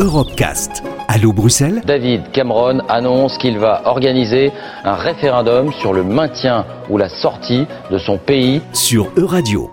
[0.00, 0.82] Europecast.
[1.08, 4.50] Allô Bruxelles David Cameron annonce qu'il va organiser
[4.82, 9.70] un référendum sur le maintien ou la sortie de son pays sur Euradio.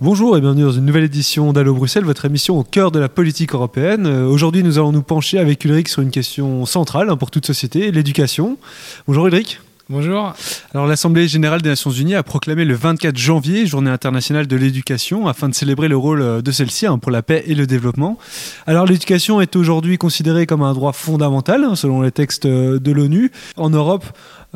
[0.00, 3.10] Bonjour et bienvenue dans une nouvelle édition d'Allo Bruxelles, votre émission au cœur de la
[3.10, 4.06] politique européenne.
[4.06, 7.44] Euh, Aujourd'hui, nous allons nous pencher avec Ulrich sur une question centrale hein, pour toute
[7.44, 8.56] société, l'éducation.
[9.06, 9.60] Bonjour Ulrich.
[9.88, 10.34] Bonjour.
[10.74, 15.28] Alors l'Assemblée générale des Nations Unies a proclamé le 24 janvier journée internationale de l'éducation
[15.28, 18.18] afin de célébrer le rôle euh, de celle-ci hein, pour la paix et le développement.
[18.66, 22.90] Alors l'éducation est aujourd'hui considérée comme un droit fondamental hein, selon les textes euh, de
[22.90, 23.30] l'ONU.
[23.56, 24.04] En Europe,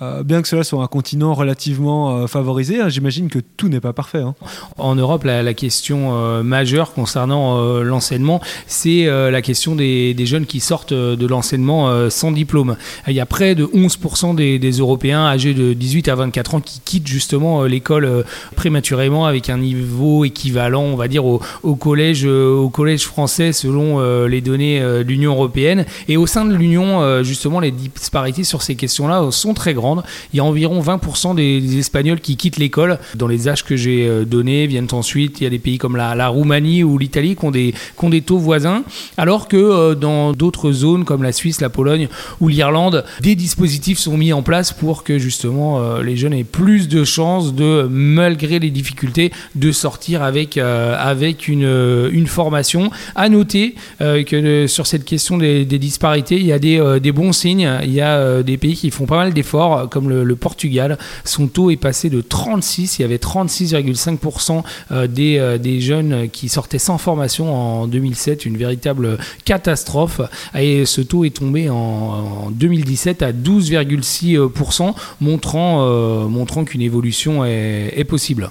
[0.03, 3.81] euh, bien que cela soit un continent relativement euh, favorisé, hein, j'imagine que tout n'est
[3.81, 4.21] pas parfait.
[4.21, 4.35] Hein.
[4.79, 10.95] En Europe, la, question euh, majeure concernant l'enseignement, c'est la question des, jeunes qui sortent
[10.95, 12.77] de l'enseignement sans diplôme.
[13.09, 16.81] Il y a près de 11% des, Européens âgés de 18 à 24 ans qui
[16.85, 21.41] quittent justement l'école prématurément avec un niveau équivalent, on va dire, au
[21.75, 25.85] collège, au collège français selon les données de l'Union européenne.
[26.09, 29.90] Et au sein de l'Union, justement, les disparités sur ces questions-là sont très grandes.
[30.33, 32.99] Il y a environ 20% des, Espagnols qui quittent l'école.
[33.15, 35.97] Dans les âges que j'ai euh, donnés, viennent ensuite, il y a des pays comme
[35.97, 38.85] la, Roumanie ou l'Italie qui, ont des taux voisins,
[39.17, 42.09] alors que euh, dans d'autres zones comme la Suisse, la Pologne
[42.41, 46.45] ou l'Irlande, des dispositifs sont mis en place pour que justement euh, les jeunes aient
[46.45, 52.91] plus de chances de, malgré les difficultés, de sortir avec, une, formation.
[53.15, 57.71] À noter que sur cette question des, disparités, il y a des bons signes.
[57.83, 60.97] Il y a des pays qui font pas mal d'efforts comme le, Portugal.
[61.25, 66.29] Son taux est passé de 36, il y avait 36,5% euh, des, euh, des jeunes
[66.31, 70.21] qui sortaient sans formation en 2007, une véritable catastrophe.
[70.59, 77.45] Et ce taux est tombé en, en 2017 à 12,6%, montrant, euh, montrant qu'une évolution
[77.45, 78.51] est, possible.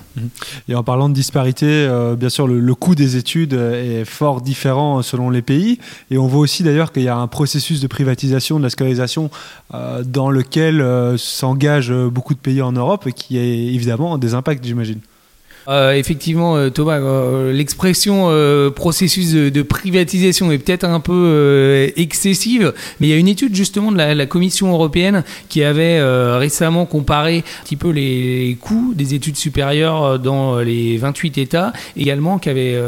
[0.70, 5.32] Et en parlant de disparité, bien sûr, le, coût des études est fort différent selon
[5.32, 5.80] les pays.
[6.12, 9.32] Et on voit aussi d'ailleurs qu'il y a un processus de privatisation de la scolarisation
[10.06, 15.00] dans lequel s'engagent beaucoup de pays en Europe et qui a évidemment des impacts, j'imagine.
[15.68, 18.30] Euh, effectivement, euh, Thomas, euh, l'expression
[18.76, 23.92] processus de, privatisation est peut-être un peu excessive, mais il y a une étude justement
[23.92, 26.02] de la, Commission européenne qui avait
[26.38, 32.38] récemment comparé un petit peu les coûts des études supérieures dans les 28 États, également
[32.38, 32.80] qui avait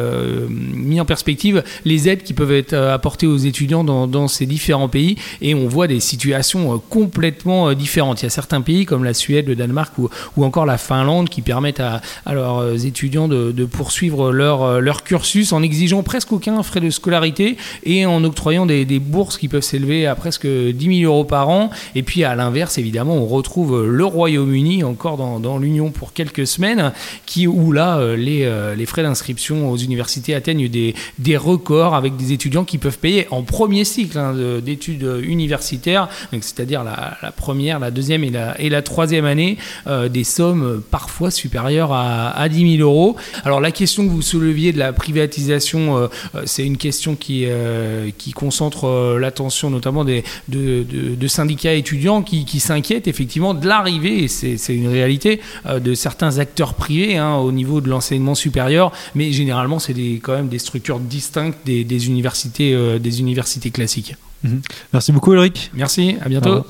[0.50, 5.18] mis en perspective les aides qui peuvent être apportées aux étudiants dans, ces différents pays,
[5.42, 8.22] et on voit des situations complètement différentes.
[8.22, 11.30] Il y a certains pays comme la Suède, le Danemark ou, ou encore la Finlande
[11.30, 16.62] qui permettent à, à leurs étudiants de, poursuivre leur, leur cursus en exigeant presque aucun
[16.64, 21.12] frais de scolarité et en octroyant des, bourses qui peuvent s'élever à presque 10 000
[21.12, 21.70] euros par an.
[21.96, 26.92] Et puis à l'inverse, évidemment, on retrouve le Royaume-Uni encore dans, l'Union pour quelques semaines,
[27.26, 32.66] qui, où là, les, les frais d'inscription aux universités atteignent des, records avec des étudiants
[32.66, 38.70] qui peuvent payer en premier cycle hein, d'études universitaires, c'est-à-dire la, première, la deuxième et
[38.70, 39.58] la, troisième année,
[39.88, 43.16] euh, des sommes parfois supérieures à, à 10 000 euros.
[43.44, 46.08] Alors la question que vous souleviez de la privatisation, euh,
[46.46, 51.74] c'est une question qui, euh, qui concentre euh, l'attention notamment des, de, de, de, syndicats
[51.74, 56.74] étudiants qui, qui s'inquiètent effectivement de l'arrivée, et c'est une réalité, euh, de certains acteurs
[56.74, 61.58] privés hein, au niveau de l'enseignement supérieur, mais généralement c'est quand même des structures distinctes
[61.66, 64.16] des, des universités, euh, des universités classiques.
[64.44, 64.58] Mmh.
[64.94, 65.72] Merci beaucoup Ulrich.
[65.74, 66.66] Merci, à bientôt.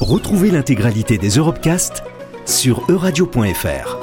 [0.00, 2.02] Retrouvez l'intégralité des Europecast
[2.44, 4.01] sur euradio.fr.